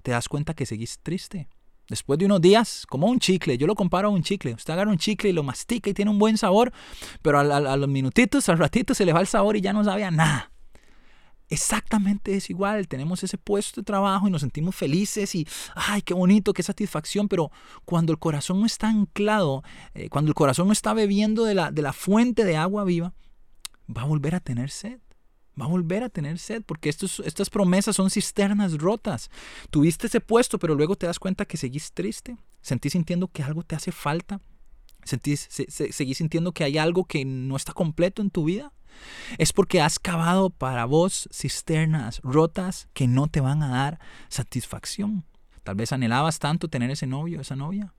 te 0.02 0.10
das 0.10 0.28
cuenta 0.28 0.52
que 0.52 0.66
seguís 0.66 0.98
triste. 0.98 1.48
Después 1.88 2.18
de 2.18 2.26
unos 2.26 2.42
días, 2.42 2.84
como 2.86 3.06
un 3.06 3.18
chicle, 3.18 3.56
yo 3.56 3.66
lo 3.66 3.74
comparo 3.74 4.08
a 4.08 4.10
un 4.10 4.22
chicle. 4.22 4.52
Usted 4.52 4.74
agarra 4.74 4.90
un 4.90 4.98
chicle 4.98 5.30
y 5.30 5.32
lo 5.32 5.42
mastica 5.42 5.88
y 5.88 5.94
tiene 5.94 6.10
un 6.10 6.18
buen 6.18 6.36
sabor, 6.36 6.70
pero 7.22 7.38
a, 7.38 7.76
los 7.78 7.88
minutitos, 7.88 8.46
al 8.50 8.58
ratito 8.58 8.92
se 8.92 9.06
le 9.06 9.14
va 9.14 9.22
el 9.22 9.26
sabor 9.26 9.56
y 9.56 9.62
ya 9.62 9.72
no 9.72 9.82
sabe 9.82 10.04
a 10.04 10.10
nada. 10.10 10.52
Exactamente 11.48 12.36
es 12.36 12.50
igual, 12.50 12.88
tenemos 12.88 13.24
ese 13.24 13.38
puesto 13.38 13.80
de 13.80 13.86
trabajo 13.86 14.28
y 14.28 14.30
nos 14.30 14.42
sentimos 14.42 14.76
felices 14.76 15.34
y, 15.34 15.48
ay, 15.76 16.02
qué 16.02 16.12
bonito, 16.12 16.52
qué 16.52 16.62
satisfacción, 16.62 17.28
pero 17.28 17.50
cuando 17.86 18.12
el 18.12 18.18
corazón 18.18 18.60
no 18.60 18.66
está 18.66 18.90
anclado, 18.90 19.62
eh, 19.94 20.10
cuando 20.10 20.28
el 20.28 20.34
corazón 20.34 20.66
no 20.66 20.74
está 20.74 20.92
bebiendo 20.92 21.46
de 21.46 21.54
la, 21.54 21.70
de 21.70 21.80
la 21.80 21.94
fuente 21.94 22.44
de 22.44 22.58
agua 22.58 22.84
viva, 22.84 23.14
va 23.88 24.02
a 24.02 24.04
volver 24.04 24.34
a 24.34 24.40
tener 24.40 24.68
sed 24.68 25.00
va 25.58 25.66
a 25.66 25.68
volver 25.68 26.02
a 26.02 26.08
tener 26.08 26.38
sed, 26.38 26.62
porque 26.64 26.88
estos, 26.88 27.20
estas 27.20 27.50
promesas 27.50 27.96
son 27.96 28.10
cisternas 28.10 28.78
rotas. 28.78 29.30
Tuviste 29.70 30.06
ese 30.06 30.20
puesto, 30.20 30.58
pero 30.58 30.74
luego 30.74 30.96
te 30.96 31.06
das 31.06 31.18
cuenta 31.18 31.44
que 31.44 31.56
seguís 31.56 31.92
triste, 31.92 32.36
sentís 32.60 32.92
sintiendo 32.92 33.28
que 33.28 33.42
algo 33.42 33.62
te 33.62 33.76
hace 33.76 33.92
falta, 33.92 34.40
sentís, 35.04 35.48
seguís 35.50 36.18
sintiendo 36.18 36.52
que 36.52 36.64
hay 36.64 36.78
algo 36.78 37.04
que 37.04 37.24
no 37.24 37.56
está 37.56 37.72
completo 37.72 38.22
en 38.22 38.30
tu 38.30 38.44
vida. 38.44 38.72
Es 39.36 39.52
porque 39.52 39.80
has 39.80 39.98
cavado 39.98 40.50
para 40.50 40.84
vos 40.84 41.28
cisternas 41.32 42.20
rotas 42.22 42.88
que 42.94 43.06
no 43.06 43.28
te 43.28 43.40
van 43.40 43.62
a 43.62 43.68
dar 43.68 44.00
satisfacción. 44.28 45.24
Tal 45.62 45.76
vez 45.76 45.92
anhelabas 45.92 46.38
tanto 46.38 46.68
tener 46.68 46.90
ese 46.90 47.06
novio, 47.06 47.40
esa 47.40 47.54
novia. 47.54 47.92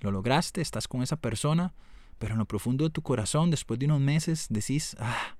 Lo 0.00 0.10
lograste, 0.10 0.60
estás 0.60 0.88
con 0.88 1.02
esa 1.02 1.16
persona, 1.16 1.72
pero 2.18 2.32
en 2.32 2.38
lo 2.38 2.44
profundo 2.46 2.84
de 2.84 2.90
tu 2.90 3.02
corazón, 3.02 3.50
después 3.50 3.78
de 3.78 3.86
unos 3.86 4.00
meses, 4.00 4.46
decís, 4.50 4.96
ah, 4.98 5.35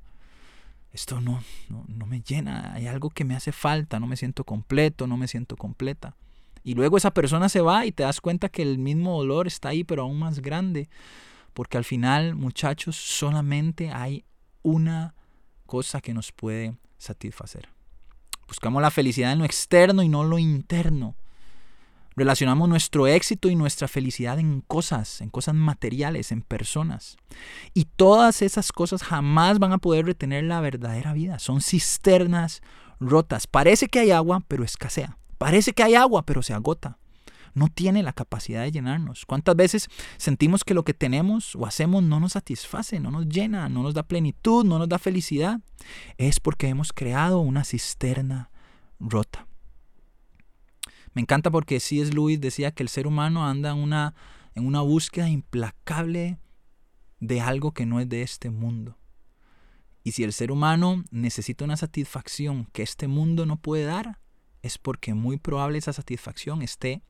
esto 0.97 1.21
no, 1.21 1.43
no, 1.69 2.07
me 2.07 2.23
llena, 2.23 2.73
hay 2.73 2.87
algo 2.87 3.11
que 3.11 3.25
me 3.25 3.37
hace 3.37 3.53
falta, 3.53 4.01
no 4.01 4.07
me 4.07 4.17
siento 4.17 4.45
completo, 4.45 5.07
no 5.07 5.19
me 5.19 5.29
siento 5.29 5.55
completa. 5.55 6.17
Y 6.65 6.75
luego 6.75 6.97
esa 6.97 7.13
persona 7.13 7.51
se 7.51 7.61
va 7.61 7.85
y 7.85 7.93
te 7.93 8.03
das 8.03 8.23
cuenta 8.23 8.49
que 8.49 8.63
el 8.63 8.79
mismo 8.79 9.19
dolor 9.19 9.47
está 9.47 9.69
ahí, 9.69 9.85
pero 9.85 10.05
aún 10.05 10.19
más 10.19 10.41
grande. 10.41 10.89
Porque 11.53 11.77
al 11.77 11.85
final, 11.85 12.35
muchachos, 12.35 12.97
solamente 12.97 13.91
hay 13.91 14.25
una 14.63 15.15
cosa 15.67 16.01
que 16.01 16.15
nos 16.15 16.33
puede 16.33 16.79
satisfacer. 16.97 17.69
Buscamos 18.49 18.81
la 18.81 18.91
felicidad 18.91 19.33
en 19.33 19.41
lo 19.41 19.45
externo 19.45 20.03
y 20.03 20.09
no 20.09 20.25
lo 20.25 20.39
interno. 20.39 21.15
Relacionamos 22.17 22.67
nuestro 22.67 23.07
éxito 23.07 23.51
y 23.51 23.57
nuestra 23.57 23.89
felicidad 23.89 24.39
en 24.39 24.63
cosas, 24.63 25.21
en 25.21 25.29
cosas 25.29 25.55
materiales, 25.55 26.33
en 26.33 26.41
personas. 26.41 27.19
Y 27.75 27.85
todas 27.85 28.41
esas 28.41 28.73
cosas 28.73 29.03
jamás 29.03 29.59
van 29.59 29.75
a 29.75 29.79
poder 29.79 30.07
retener 30.07 30.45
la 30.45 30.63
verdadera 30.63 31.13
vida. 31.13 31.39
Son 31.39 31.61
cisternas 31.61 32.63
rotas. 33.01 33.47
Parece 33.47 33.89
que 33.89 33.99
hay 33.99 34.13
agua, 34.13 34.43
pero 34.49 34.65
escasea. 34.65 35.19
Parece 35.37 35.75
que 35.75 35.83
hay 35.83 35.95
agua, 35.95 36.25
pero 36.25 36.43
se 36.43 36.55
agota. 36.55 36.97
No 37.53 37.69
tiene 37.69 38.03
la 38.03 38.15
capacidad 38.15 38.63
de 38.63 38.73
llenarnos. 38.73 39.27
¿Cuántas 39.27 39.55
veces 39.55 39.89
sentimos 40.17 40.65
que 40.65 40.73
lo 40.73 40.85
que 40.85 40.95
tenemos 40.95 41.55
o 41.55 41.67
hacemos 41.67 42.03
no 42.03 42.19
nos 42.19 42.33
satisface, 42.33 42.99
no 42.99 43.11
nos 43.11 43.29
llena, 43.29 43.69
no 43.69 43.83
nos 43.83 43.93
da 43.93 44.03
plenitud, 44.03 44.65
no 44.65 44.79
nos 44.79 44.89
da 44.89 44.99
felicidad? 44.99 45.61
Es 46.17 46.41
porque 46.41 46.69
hemos 46.69 46.95
creado 46.95 47.41
una 47.41 47.65
cisterna 47.65 48.51
rota. 49.01 49.47
Me 51.17 51.23
encanta 51.23 51.51
porque 51.51 51.81
C.S. 51.81 52.13
Lewis 52.13 52.43
decía 52.43 52.73
que 52.73 52.83
el 52.83 52.91
ser 52.91 53.07
humano 53.07 53.47
anda 53.47 53.71
en 53.71 53.79
una, 53.79 54.15
en 54.55 54.67
una 54.67 54.83
búsqueda 54.83 55.31
implacable 55.31 56.39
de 57.21 57.41
algo 57.41 57.73
que 57.73 57.87
no 57.87 58.01
es 58.01 58.09
de 58.11 58.21
este 58.21 58.51
mundo. 58.51 58.99
Y 60.05 60.13
si 60.13 60.25
el 60.25 60.35
ser 60.35 60.53
humano 60.53 61.05
necesita 61.11 61.65
una 61.65 61.79
satisfacción 61.79 62.67
que 62.75 62.83
este 62.83 63.09
mundo 63.09 63.47
no 63.47 63.57
puede 63.57 63.85
dar, 63.85 64.19
es 64.61 64.77
porque 64.77 65.15
muy 65.15 65.39
probable 65.39 65.79
esa 65.79 65.95
satisfacción 65.95 66.61
esté 66.61 67.03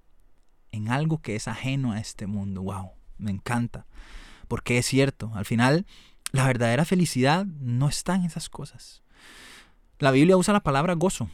en 0.71 0.89
algo 0.89 1.19
que 1.19 1.35
es 1.35 1.49
ajeno 1.49 1.91
a 1.91 1.99
este 1.99 2.29
mundo. 2.29 2.63
¡Wow! 2.63 2.93
Me 3.19 3.33
encanta. 3.33 3.89
Porque 4.47 4.79
es 4.79 4.87
cierto, 4.87 5.33
al 5.35 5.47
final 5.47 5.85
la 6.31 6.47
verdadera 6.47 6.85
felicidad 6.85 7.45
no 7.45 7.89
está 7.89 8.15
en 8.15 8.23
esas 8.23 8.51
cosas. 8.51 9.03
La 9.99 10.13
Biblia 10.13 10.37
usa 10.37 10.55
la 10.55 10.63
palabra 10.63 10.95
gozo. 10.95 11.29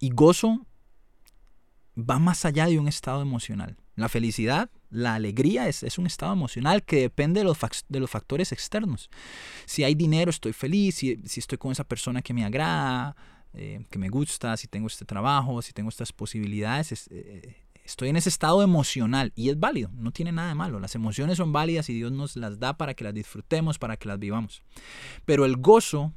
Y 0.00 0.10
gozo 0.10 0.66
va 1.96 2.18
más 2.18 2.44
allá 2.44 2.66
de 2.66 2.78
un 2.78 2.88
estado 2.88 3.22
emocional. 3.22 3.76
La 3.96 4.08
felicidad, 4.08 4.70
la 4.90 5.14
alegría 5.14 5.68
es, 5.68 5.98
un 5.98 6.06
estado 6.06 6.32
emocional 6.32 6.82
que 6.82 7.00
depende 7.00 7.40
de 7.40 7.44
los, 7.44 7.58
de 7.88 8.00
los, 8.00 8.10
factores 8.10 8.50
externos. 8.50 9.08
Si 9.66 9.84
hay 9.84 9.94
dinero, 9.94 10.30
estoy 10.30 10.52
feliz, 10.52 10.96
si, 10.96 11.20
estoy 11.36 11.58
con 11.58 11.70
esa 11.72 11.84
persona 11.84 12.20
que 12.20 12.34
me 12.34 12.44
agrada, 12.44 13.14
eh, 13.52 13.84
que 13.90 13.98
me 13.98 14.08
gusta, 14.08 14.56
si 14.56 14.66
tengo 14.66 14.88
este 14.88 15.04
trabajo, 15.04 15.62
si 15.62 15.72
tengo 15.72 15.88
estas 15.88 16.12
posibilidades, 16.12 17.08
eh, 17.10 17.56
estoy 17.84 18.08
en 18.08 18.16
ese 18.16 18.30
estado 18.30 18.62
emocional 18.62 19.32
y 19.36 19.50
es 19.50 19.60
válido, 19.60 19.90
no 19.94 20.10
tiene 20.10 20.32
nada 20.32 20.48
de 20.48 20.54
malo. 20.56 20.80
Las 20.80 20.96
emociones 20.96 21.36
son 21.36 21.52
válidas 21.52 21.88
y 21.88 21.94
Dios 21.94 22.10
nos 22.10 22.34
las 22.34 22.58
da 22.58 22.76
para 22.76 22.94
que 22.94 23.04
las 23.04 23.14
disfrutemos, 23.14 23.78
para 23.78 23.96
que 23.96 24.08
las 24.08 24.18
vivamos. 24.18 24.62
Pero 25.24 25.44
el 25.44 25.56
gozo, 25.56 26.12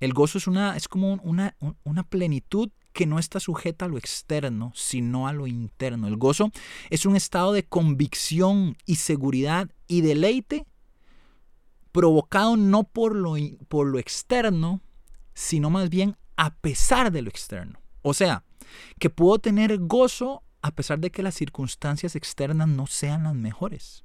el 0.00 0.14
gozo 0.14 0.38
es, 0.38 0.46
una, 0.46 0.74
es 0.74 0.88
como 0.88 1.14
una, 1.22 1.54
una 1.82 2.02
plenitud 2.04 2.70
que 2.94 3.04
no 3.06 3.18
está 3.18 3.40
sujeta 3.40 3.84
a 3.84 3.88
lo 3.88 3.98
externo, 3.98 4.72
sino 4.74 5.28
a 5.28 5.32
lo 5.32 5.46
interno. 5.46 6.06
El 6.06 6.16
gozo 6.16 6.50
es 6.88 7.04
un 7.04 7.16
estado 7.16 7.52
de 7.52 7.64
convicción 7.64 8.76
y 8.86 8.96
seguridad 8.96 9.68
y 9.88 10.00
deleite 10.00 10.64
provocado 11.92 12.56
no 12.56 12.84
por 12.84 13.14
lo, 13.14 13.34
por 13.68 13.88
lo 13.88 13.98
externo, 13.98 14.80
sino 15.34 15.70
más 15.70 15.90
bien 15.90 16.16
a 16.36 16.54
pesar 16.54 17.10
de 17.10 17.22
lo 17.22 17.28
externo. 17.28 17.80
O 18.02 18.14
sea, 18.14 18.44
que 18.98 19.10
puedo 19.10 19.38
tener 19.40 19.76
gozo 19.78 20.42
a 20.62 20.70
pesar 20.70 21.00
de 21.00 21.10
que 21.10 21.22
las 21.22 21.34
circunstancias 21.34 22.16
externas 22.16 22.68
no 22.68 22.86
sean 22.86 23.24
las 23.24 23.34
mejores. 23.34 24.04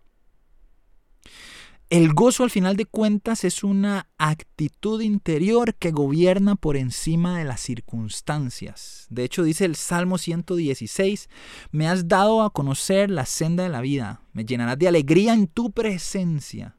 El 1.89 2.13
gozo 2.13 2.43
al 2.43 2.51
final 2.51 2.77
de 2.77 2.86
cuentas 2.86 3.43
es 3.43 3.63
una 3.63 4.08
actitud 4.19 5.01
interior 5.01 5.74
que 5.74 5.89
gobierna 5.89 6.55
por 6.55 6.77
encima 6.77 7.39
de 7.39 7.46
las 7.46 7.62
circunstancias. 7.62 9.08
De 9.10 9.24
hecho 9.24 9.41
dice 9.41 9.65
el 9.65 9.75
Salmo 9.75 10.19
116, 10.19 11.29
me 11.72 11.88
has 11.88 12.08
dado 12.08 12.43
a 12.43 12.51
conocer 12.51 13.10
la 13.10 13.25
senda 13.25 13.63
de 13.63 13.69
la 13.69 13.81
vida, 13.81 14.22
me 14.34 14.46
llenarás 14.46 14.77
de 14.77 14.88
alegría 14.88 15.34
en 15.34 15.48
tu 15.48 15.72
presencia. 15.72 16.77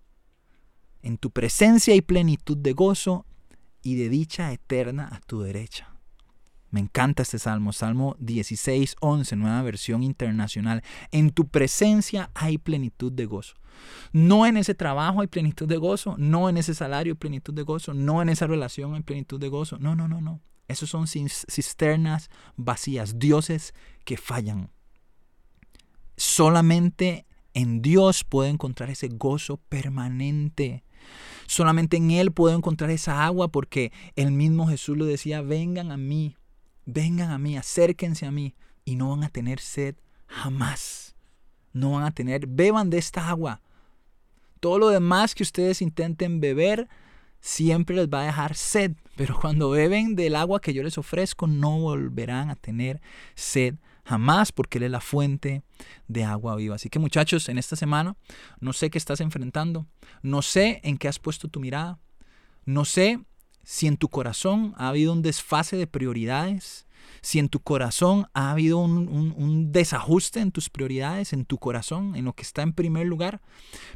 En 1.02 1.18
tu 1.18 1.32
presencia 1.32 1.92
hay 1.92 2.02
plenitud 2.02 2.56
de 2.56 2.72
gozo 2.72 3.26
y 3.82 3.96
de 3.96 4.10
dicha 4.10 4.52
eterna 4.52 5.08
a 5.10 5.18
tu 5.18 5.40
derecha. 5.40 5.89
Me 6.70 6.80
encanta 6.80 7.22
este 7.22 7.38
salmo, 7.38 7.72
Salmo 7.72 8.16
16, 8.20 8.96
11, 9.00 9.36
nueva 9.36 9.62
versión 9.62 10.02
internacional. 10.02 10.82
En 11.10 11.30
tu 11.30 11.48
presencia 11.48 12.30
hay 12.34 12.58
plenitud 12.58 13.10
de 13.12 13.26
gozo. 13.26 13.54
No 14.12 14.46
en 14.46 14.56
ese 14.56 14.74
trabajo 14.74 15.20
hay 15.20 15.26
plenitud 15.26 15.66
de 15.66 15.76
gozo, 15.76 16.14
no 16.18 16.48
en 16.48 16.58
ese 16.58 16.74
salario 16.74 17.12
hay 17.12 17.18
plenitud 17.18 17.54
de 17.54 17.62
gozo, 17.62 17.94
no 17.94 18.22
en 18.22 18.28
esa 18.28 18.46
relación 18.46 18.94
hay 18.94 19.02
plenitud 19.02 19.40
de 19.40 19.48
gozo. 19.48 19.78
No, 19.78 19.96
no, 19.96 20.06
no, 20.06 20.20
no. 20.20 20.40
Esos 20.68 20.90
son 20.90 21.08
cisternas 21.08 22.30
vacías, 22.56 23.18
dioses 23.18 23.74
que 24.04 24.16
fallan. 24.16 24.70
Solamente 26.16 27.26
en 27.54 27.82
Dios 27.82 28.22
puedo 28.22 28.48
encontrar 28.48 28.90
ese 28.90 29.08
gozo 29.08 29.56
permanente. 29.56 30.84
Solamente 31.46 31.96
en 31.96 32.12
Él 32.12 32.30
puedo 32.30 32.56
encontrar 32.56 32.90
esa 32.90 33.24
agua 33.24 33.48
porque 33.48 33.90
el 34.14 34.30
mismo 34.30 34.68
Jesús 34.68 34.96
lo 34.96 35.06
decía, 35.06 35.42
vengan 35.42 35.90
a 35.90 35.96
mí, 35.96 36.36
vengan 36.92 37.30
a 37.30 37.38
mí, 37.38 37.56
acérquense 37.56 38.26
a 38.26 38.30
mí 38.30 38.54
y 38.84 38.96
no 38.96 39.10
van 39.10 39.24
a 39.24 39.28
tener 39.28 39.60
sed 39.60 39.96
jamás. 40.26 41.14
No 41.72 41.92
van 41.92 42.04
a 42.04 42.10
tener, 42.10 42.46
beban 42.46 42.90
de 42.90 42.98
esta 42.98 43.28
agua. 43.28 43.60
Todo 44.60 44.78
lo 44.78 44.88
demás 44.88 45.34
que 45.34 45.42
ustedes 45.42 45.80
intenten 45.80 46.40
beber 46.40 46.88
siempre 47.40 47.96
les 47.96 48.08
va 48.08 48.22
a 48.22 48.26
dejar 48.26 48.54
sed, 48.54 48.92
pero 49.16 49.38
cuando 49.38 49.70
beben 49.70 50.14
del 50.14 50.36
agua 50.36 50.60
que 50.60 50.74
yo 50.74 50.82
les 50.82 50.98
ofrezco 50.98 51.46
no 51.46 51.78
volverán 51.78 52.50
a 52.50 52.56
tener 52.56 53.00
sed 53.34 53.76
jamás 54.04 54.50
porque 54.52 54.78
Él 54.78 54.84
es 54.84 54.90
la 54.90 55.00
fuente 55.00 55.62
de 56.08 56.24
agua 56.24 56.56
viva. 56.56 56.74
Así 56.74 56.90
que 56.90 56.98
muchachos, 56.98 57.48
en 57.48 57.58
esta 57.58 57.76
semana 57.76 58.16
no 58.58 58.72
sé 58.72 58.90
qué 58.90 58.98
estás 58.98 59.20
enfrentando, 59.20 59.86
no 60.22 60.42
sé 60.42 60.80
en 60.82 60.98
qué 60.98 61.08
has 61.08 61.18
puesto 61.18 61.48
tu 61.48 61.60
mirada, 61.60 61.98
no 62.64 62.84
sé 62.84 63.20
si 63.62 63.86
en 63.86 63.96
tu 63.96 64.08
corazón 64.08 64.74
ha 64.76 64.88
habido 64.88 65.12
un 65.12 65.22
desfase 65.22 65.76
de 65.76 65.86
prioridades, 65.86 66.86
si 67.22 67.38
en 67.38 67.48
tu 67.48 67.60
corazón 67.60 68.26
ha 68.34 68.50
habido 68.50 68.78
un, 68.78 69.72
desajuste 69.72 70.40
en 70.40 70.52
tus 70.52 70.70
prioridades, 70.70 71.32
en 71.32 71.44
tu 71.44 71.58
corazón, 71.58 72.16
en 72.16 72.24
lo 72.24 72.32
que 72.32 72.42
está 72.42 72.62
en 72.62 72.72
primer 72.72 73.06
lugar. 73.06 73.40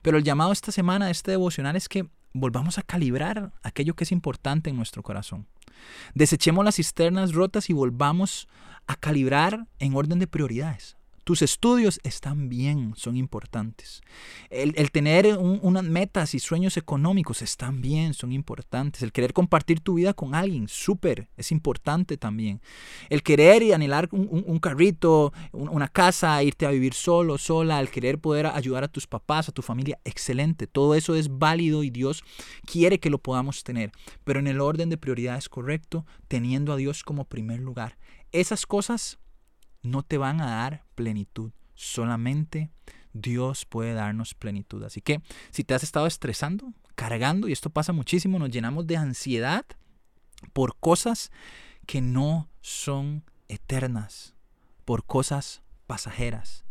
Pero 0.02 0.18
el 0.18 0.24
llamado 0.24 0.52
esta 0.52 0.72
semana, 0.72 1.10
este 1.10 1.30
devocional, 1.30 1.76
es 1.76 1.88
que 1.88 2.06
volvamos 2.32 2.78
a 2.78 2.82
calibrar 2.82 3.52
aquello 3.62 3.94
que 3.94 4.04
es 4.04 4.12
importante 4.12 4.70
en 4.70 4.76
nuestro 4.76 5.02
corazón. 5.02 5.46
Desechemos 6.14 6.64
las 6.64 6.76
cisternas 6.76 7.32
rotas 7.32 7.70
y 7.70 7.72
volvamos 7.72 8.48
a 8.86 8.96
calibrar 8.96 9.66
en 9.78 9.94
orden 9.94 10.18
de 10.18 10.26
prioridades. 10.26 10.96
Tus 11.24 11.40
estudios 11.40 12.00
están 12.02 12.50
bien, 12.50 12.92
son 12.96 13.16
importantes. 13.16 14.02
El, 14.50 14.90
tener 14.90 15.38
unas 15.38 15.84
metas 15.84 16.34
y 16.34 16.38
sueños 16.38 16.76
económicos 16.76 17.40
están 17.40 17.80
bien, 17.80 18.12
son 18.12 18.30
importantes. 18.30 19.02
El 19.02 19.10
querer 19.10 19.32
compartir 19.32 19.80
tu 19.80 19.94
vida 19.94 20.12
con 20.12 20.34
alguien, 20.34 20.68
súper, 20.68 21.30
es 21.38 21.50
importante 21.50 22.18
también. 22.18 22.60
El 23.08 23.22
querer 23.22 23.62
y 23.62 23.72
anhelar 23.72 24.10
un, 24.12 24.58
carrito, 24.58 25.32
una 25.52 25.88
casa, 25.88 26.42
irte 26.42 26.66
a 26.66 26.70
vivir 26.70 26.92
solo, 26.92 27.38
sola, 27.38 27.80
el 27.80 27.88
querer 27.88 28.18
poder 28.18 28.46
ayudar 28.46 28.84
a 28.84 28.88
tus 28.88 29.06
papás, 29.06 29.48
a 29.48 29.52
tu 29.52 29.62
familia, 29.62 29.98
excelente. 30.04 30.66
Todo 30.66 30.94
eso 30.94 31.14
es 31.14 31.38
válido 31.38 31.84
y 31.84 31.90
Dios 31.90 32.22
quiere 32.66 33.00
que 33.00 33.08
lo 33.08 33.16
podamos 33.16 33.64
tener, 33.64 33.92
pero 34.24 34.40
en 34.40 34.46
el 34.46 34.60
orden 34.60 34.90
de 34.90 34.98
prioridades 34.98 35.48
correcto, 35.48 36.04
teniendo 36.28 36.70
a 36.74 36.76
Dios 36.76 37.02
como 37.02 37.24
primer 37.24 37.60
lugar. 37.60 37.96
Esas 38.30 38.66
cosas 38.66 39.18
no 39.84 40.02
te 40.02 40.18
van 40.18 40.40
a 40.40 40.46
dar 40.46 40.84
plenitud. 40.94 41.52
Solamente 41.74 42.70
Dios 43.12 43.64
puede 43.64 43.94
darnos 43.94 44.34
plenitud. 44.34 44.82
Así 44.82 45.00
que 45.00 45.22
si 45.50 45.62
te 45.62 45.74
has 45.74 45.84
estado 45.84 46.06
estresando, 46.06 46.72
cargando, 46.94 47.48
y 47.48 47.52
esto 47.52 47.70
pasa 47.70 47.92
muchísimo, 47.92 48.38
nos 48.38 48.50
llenamos 48.50 48.86
de 48.86 48.96
ansiedad 48.96 49.64
por 50.52 50.76
cosas 50.78 51.30
que 51.86 52.00
no 52.00 52.48
son 52.60 53.24
eternas, 53.48 54.34
por 54.84 55.04
cosas 55.04 55.62
pasajeras. 55.86 56.64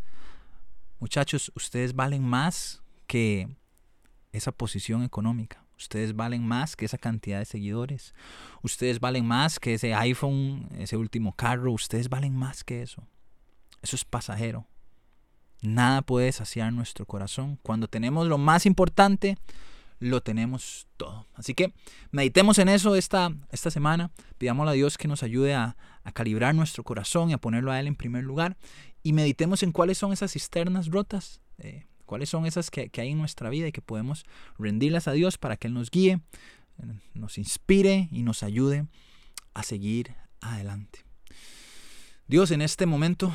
Muchachos, 1.00 1.52
ustedes 1.54 1.94
valen 1.94 2.22
más 2.22 2.82
que 3.06 3.48
esa 4.32 4.52
posición 4.52 5.02
económica. 5.02 5.63
Ustedes 5.78 6.14
valen 6.14 6.46
más 6.46 6.76
que 6.76 6.84
esa 6.84 6.98
cantidad 6.98 7.38
de 7.38 7.44
seguidores. 7.44 8.14
Ustedes 8.62 9.00
valen 9.00 9.26
más 9.26 9.58
que 9.58 9.74
ese 9.74 9.94
iPhone, 9.94 10.68
ese 10.78 10.96
último 10.96 11.34
carro. 11.34 11.72
Ustedes 11.72 12.08
valen 12.08 12.36
más 12.36 12.64
que 12.64 12.82
eso. 12.82 13.06
Eso 13.82 13.96
es 13.96 14.04
pasajero. 14.04 14.66
Nada 15.62 16.02
puede 16.02 16.30
saciar 16.32 16.72
nuestro 16.72 17.06
corazón. 17.06 17.58
Cuando 17.62 17.88
tenemos 17.88 18.26
lo 18.26 18.38
más 18.38 18.66
importante, 18.66 19.36
lo 19.98 20.22
tenemos 20.22 20.86
todo. 20.96 21.26
Así 21.34 21.54
que 21.54 21.72
meditemos 22.10 22.58
en 22.58 22.68
eso 22.68 22.96
esta, 22.96 23.32
esta 23.50 23.70
semana. 23.70 24.10
Pidámosle 24.38 24.70
a 24.70 24.74
Dios 24.74 24.98
que 24.98 25.08
nos 25.08 25.22
ayude 25.22 25.54
a, 25.54 25.76
calibrar 26.12 26.54
nuestro 26.54 26.84
corazón 26.84 27.30
y 27.30 27.32
a 27.32 27.38
ponerlo 27.38 27.72
a 27.72 27.80
Él 27.80 27.86
en 27.86 27.96
primer 27.96 28.24
lugar. 28.24 28.58
Y 29.02 29.14
meditemos 29.14 29.62
en 29.62 29.72
cuáles 29.72 29.98
son 29.98 30.12
esas 30.12 30.32
cisternas 30.32 30.88
rotas. 30.88 31.40
Eh, 31.58 31.86
cuáles 32.04 32.28
son 32.28 32.46
esas 32.46 32.70
que, 32.70 32.90
hay 32.96 33.10
en 33.10 33.18
nuestra 33.18 33.50
vida 33.50 33.68
y 33.68 33.72
que 33.72 33.82
podemos 33.82 34.24
rendirlas 34.58 35.08
a 35.08 35.12
Dios 35.12 35.38
para 35.38 35.56
que 35.56 35.68
Él 35.68 35.74
nos 35.74 35.90
guíe, 35.90 36.20
nos 37.14 37.38
inspire 37.38 38.08
y 38.10 38.22
nos 38.22 38.42
ayude 38.42 38.86
a 39.54 39.62
seguir 39.62 40.14
adelante. 40.40 41.04
Dios, 42.26 42.50
en 42.50 42.62
este 42.62 42.86
momento 42.86 43.32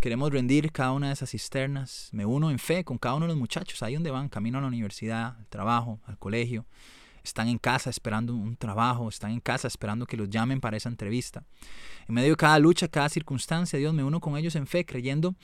queremos 0.00 0.32
rendir 0.32 0.72
cada 0.72 0.92
una 0.92 1.08
de 1.08 1.12
esas 1.12 1.30
cisternas. 1.30 2.08
Me 2.12 2.26
uno 2.26 2.50
en 2.50 2.58
fe 2.58 2.84
con 2.84 2.98
cada 2.98 3.14
uno 3.14 3.26
de 3.26 3.32
los 3.32 3.38
muchachos, 3.38 3.82
ahí 3.82 3.94
donde 3.94 4.10
van, 4.10 4.28
camino 4.28 4.58
a 4.58 4.60
la 4.60 4.68
universidad, 4.68 5.36
al 5.38 5.46
trabajo, 5.48 6.00
al 6.04 6.18
colegio. 6.18 6.66
Están 7.22 7.48
en 7.48 7.58
casa 7.58 7.90
esperando 7.90 8.34
un 8.34 8.56
trabajo, 8.56 9.08
están 9.08 9.32
en 9.32 9.40
casa 9.40 9.68
esperando 9.68 10.06
que 10.06 10.16
los 10.16 10.30
llamen 10.30 10.60
para 10.60 10.76
esa 10.76 10.88
entrevista. 10.88 11.44
En 12.06 12.14
medio 12.14 12.30
de 12.30 12.36
cada 12.36 12.58
lucha, 12.58 12.88
cada 12.88 13.08
circunstancia, 13.08 13.78
Dios, 13.78 13.92
me 13.92 14.02
uno 14.02 14.20
con 14.20 14.36
ellos 14.36 14.54
en 14.56 14.66
fe, 14.66 14.84
creyendo 14.84 15.34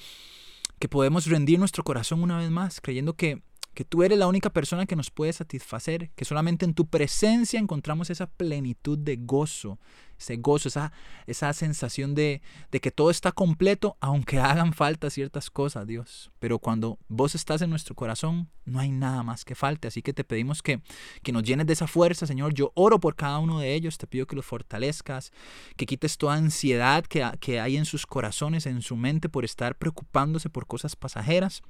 que 0.79 0.89
podemos 0.89 1.27
rendir 1.27 1.59
nuestro 1.59 1.85
corazón 1.85 2.23
una 2.23 2.39
vez 2.39 2.51
más, 2.51 2.81
creyendo 2.81 3.15
que, 3.15 3.43
que 3.75 3.85
tú 3.85 4.03
eres 4.03 4.19
la 4.19 4.27
única 4.27 4.51
persona 4.51 4.87
que 4.87 4.97
nos 4.97 5.11
puede 5.11 5.33
satisfacer, 5.33 6.11
que 6.17 6.25
solamente 6.25 6.65
en 6.65 6.75
tu 6.75 6.87
presencia 6.87 7.59
encontramos 7.61 8.11
esa 8.11 8.27
plenitud 8.27 8.99
de 8.99 9.17
gozo, 9.17 9.79
ese 10.19 10.37
gozo, 10.37 10.69
esa, 10.69 10.93
esa 11.27 11.53
sensación 11.53 12.15
de, 12.15 12.41
de, 12.71 12.81
que 12.81 12.91
todo 12.91 13.11
está 13.11 13.33
completo, 13.33 13.97
aunque 14.01 14.39
hagan 14.39 14.73
falta 14.73 15.11
ciertas 15.11 15.51
cosas, 15.51 15.87
Dios. 15.87 16.31
Pero 16.39 16.59
cuando 16.59 16.99
vos 17.09 17.35
estás 17.35 17.63
en 17.63 17.71
nuestro 17.71 17.95
corazón, 17.95 18.49
no 18.65 18.79
hay 18.79 18.91
nada 18.91 19.23
más 19.23 19.45
que 19.45 19.55
falte. 19.55 19.89
Así 19.89 20.03
que 20.03 20.13
te 20.13 20.25
pedimos 20.25 20.63
que, 20.63 20.81
que 21.23 21.33
nos 21.33 21.43
llenes 21.43 21.67
de 21.67 21.73
esa 21.73 21.87
fuerza, 21.87 22.27
Señor. 22.27 22.55
Yo 22.55 22.73
oro 22.75 23.01
por 23.01 23.17
cada 23.17 23.39
uno 23.39 23.59
de 23.59 23.75
ellos, 23.75 23.99
te 23.99 24.07
pido 24.07 24.27
que 24.27 24.37
los 24.37 24.47
fortalezcas, 24.47 25.33
que 25.77 25.87
quites 25.87 26.17
toda 26.17 26.35
ansiedad 26.35 27.05
que, 27.05 27.29
que 27.41 27.61
hay 27.61 27.77
en 27.77 27.85
sus 27.85 28.07
corazones, 28.07 28.67
en 28.67 28.83
su 28.83 28.97
mente, 28.97 29.29
por 29.29 29.45
estar 29.45 29.77
preocupándose 29.77 30.49
por 30.49 30.67
cosas 30.67 30.97
pasajeras 30.97 31.63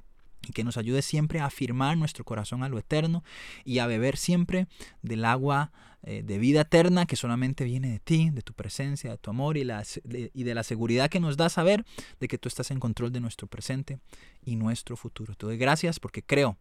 y 0.46 0.52
que 0.52 0.64
nos 0.64 0.76
ayude 0.76 1.02
siempre 1.02 1.40
a 1.40 1.46
afirmar 1.46 1.96
nuestro 1.96 2.24
corazón 2.24 2.62
a 2.62 2.68
lo 2.68 2.78
eterno 2.78 3.24
y 3.64 3.78
a 3.78 3.86
beber 3.86 4.16
siempre 4.16 4.66
del 5.02 5.24
agua 5.24 5.72
eh, 6.02 6.22
de 6.22 6.38
vida 6.38 6.62
eterna 6.62 7.06
que 7.06 7.16
solamente 7.16 7.64
viene 7.64 7.90
de 7.90 7.98
ti, 7.98 8.28
de 8.30 8.42
tu 8.42 8.52
presencia, 8.52 9.10
de 9.10 9.18
tu 9.18 9.30
amor 9.30 9.56
y, 9.56 9.64
la, 9.64 9.82
y 10.04 10.42
de 10.42 10.54
la 10.54 10.62
seguridad 10.62 11.08
que 11.08 11.18
nos 11.18 11.36
da 11.38 11.48
saber 11.48 11.84
de 12.20 12.28
que 12.28 12.36
tú 12.36 12.48
estás 12.48 12.70
en 12.70 12.78
control 12.78 13.10
de 13.10 13.20
nuestro 13.20 13.46
presente 13.46 14.00
y 14.42 14.56
nuestro 14.56 14.96
futuro. 14.96 15.34
Te 15.34 15.46
doy 15.46 15.56
gracias 15.56 15.98
porque 15.98 16.22
creo 16.22 16.58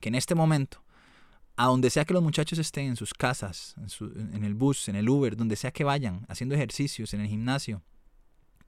que 0.00 0.10
en 0.10 0.14
este 0.14 0.34
momento, 0.34 0.84
a 1.56 1.66
donde 1.66 1.88
sea 1.88 2.04
que 2.04 2.12
los 2.12 2.22
muchachos 2.22 2.58
estén 2.58 2.88
en 2.88 2.96
sus 2.96 3.14
casas, 3.14 3.74
en, 3.78 4.34
en 4.34 4.44
el 4.44 4.54
bus, 4.54 4.88
en 4.88 4.96
el 4.96 5.08
Uber, 5.08 5.34
donde 5.34 5.56
sea 5.56 5.70
que 5.70 5.84
vayan, 5.84 6.26
haciendo 6.28 6.54
ejercicios, 6.54 7.14
en 7.14 7.22
el 7.22 7.28
gimnasio, 7.28 7.80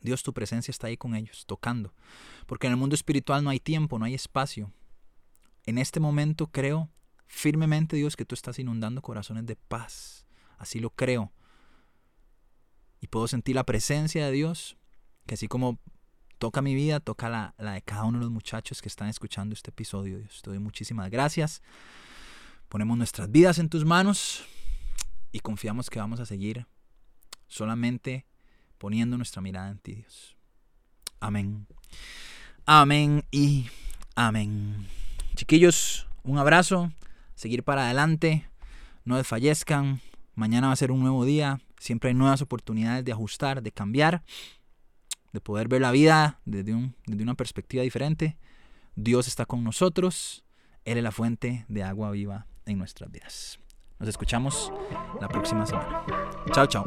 Dios, 0.00 0.22
tu 0.22 0.32
presencia 0.32 0.70
está 0.70 0.86
ahí 0.86 0.96
con 0.96 1.14
ellos, 1.14 1.44
tocando. 1.46 1.94
Porque 2.46 2.66
en 2.66 2.72
el 2.72 2.78
mundo 2.78 2.94
espiritual 2.94 3.42
no 3.42 3.50
hay 3.50 3.60
tiempo, 3.60 3.98
no 3.98 4.04
hay 4.04 4.14
espacio. 4.14 4.72
En 5.64 5.78
este 5.78 6.00
momento 6.00 6.46
creo 6.48 6.90
firmemente, 7.26 7.96
Dios, 7.96 8.16
que 8.16 8.24
tú 8.24 8.34
estás 8.34 8.58
inundando 8.58 9.02
corazones 9.02 9.46
de 9.46 9.56
paz. 9.56 10.26
Así 10.58 10.78
lo 10.78 10.90
creo. 10.90 11.32
Y 13.00 13.08
puedo 13.08 13.28
sentir 13.28 13.56
la 13.56 13.64
presencia 13.64 14.24
de 14.26 14.32
Dios, 14.32 14.76
que 15.26 15.34
así 15.34 15.48
como 15.48 15.78
toca 16.38 16.62
mi 16.62 16.74
vida, 16.74 17.00
toca 17.00 17.28
la, 17.28 17.54
de 17.58 17.82
cada 17.82 18.04
uno 18.04 18.18
de 18.18 18.24
los 18.24 18.32
muchachos 18.32 18.80
que 18.80 18.88
están 18.88 19.08
escuchando 19.08 19.54
este 19.54 19.70
episodio. 19.70 20.18
Dios, 20.18 20.42
te 20.42 20.50
doy 20.50 20.58
muchísimas 20.58 21.10
gracias. 21.10 21.62
Ponemos 22.68 22.96
nuestras 22.96 23.30
vidas 23.30 23.58
en 23.58 23.68
tus 23.68 23.84
manos 23.84 24.44
y 25.32 25.40
confiamos 25.40 25.90
que 25.90 25.98
vamos 25.98 26.20
a 26.20 26.26
seguir 26.26 26.66
solamente 27.46 28.26
poniendo 28.78 29.16
nuestra 29.16 29.42
mirada 29.42 29.70
en 29.70 29.78
ti, 29.78 29.94
Dios. 29.94 30.36
Amén. 31.20 31.66
Amén 32.64 33.24
y 33.30 33.66
amén. 34.14 34.86
Chiquillos, 35.34 36.08
un 36.24 36.38
abrazo, 36.38 36.92
seguir 37.34 37.62
para 37.62 37.84
adelante, 37.84 38.48
no 39.04 39.16
desfallezcan, 39.16 40.00
mañana 40.34 40.68
va 40.68 40.72
a 40.72 40.76
ser 40.76 40.90
un 40.90 41.00
nuevo 41.00 41.24
día, 41.24 41.60
siempre 41.78 42.08
hay 42.08 42.14
nuevas 42.14 42.42
oportunidades 42.42 43.04
de 43.04 43.12
ajustar, 43.12 43.62
de 43.62 43.72
cambiar, 43.72 44.24
de 45.32 45.40
poder 45.40 45.68
ver 45.68 45.82
la 45.82 45.92
vida 45.92 46.40
desde, 46.44 46.74
un, 46.74 46.94
desde 47.06 47.22
una 47.22 47.34
perspectiva 47.34 47.82
diferente. 47.82 48.36
Dios 48.94 49.28
está 49.28 49.46
con 49.46 49.62
nosotros, 49.62 50.44
Él 50.84 50.98
es 50.98 51.04
la 51.04 51.12
fuente 51.12 51.66
de 51.68 51.82
agua 51.82 52.10
viva 52.10 52.46
en 52.64 52.78
nuestras 52.78 53.10
vidas. 53.10 53.58
Nos 53.98 54.08
escuchamos 54.08 54.72
la 55.20 55.28
próxima 55.28 55.64
semana. 55.64 56.04
Chao, 56.52 56.66
chao. 56.66 56.84